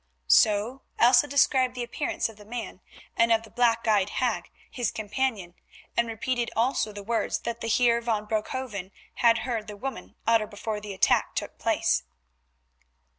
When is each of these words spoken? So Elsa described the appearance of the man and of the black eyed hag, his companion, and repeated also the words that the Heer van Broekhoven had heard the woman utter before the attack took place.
So 0.25 0.81
Elsa 0.97 1.27
described 1.27 1.75
the 1.75 1.83
appearance 1.83 2.27
of 2.27 2.37
the 2.37 2.43
man 2.43 2.81
and 3.15 3.31
of 3.31 3.43
the 3.43 3.51
black 3.51 3.87
eyed 3.87 4.09
hag, 4.09 4.49
his 4.71 4.89
companion, 4.89 5.53
and 5.95 6.07
repeated 6.07 6.49
also 6.55 6.91
the 6.91 7.03
words 7.03 7.41
that 7.41 7.61
the 7.61 7.67
Heer 7.67 8.01
van 8.01 8.25
Broekhoven 8.25 8.89
had 9.17 9.37
heard 9.45 9.67
the 9.67 9.77
woman 9.77 10.15
utter 10.25 10.47
before 10.47 10.79
the 10.81 10.95
attack 10.95 11.35
took 11.35 11.59
place. 11.59 12.01